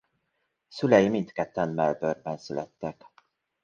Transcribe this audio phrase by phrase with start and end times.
[0.67, 3.05] Szülei mindketten Melbourne-ben születtek.